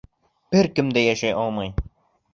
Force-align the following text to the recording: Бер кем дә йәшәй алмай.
Бер 0.55 0.69
кем 0.79 0.89
дә 0.97 1.05
йәшәй 1.11 1.37
алмай. 1.45 1.73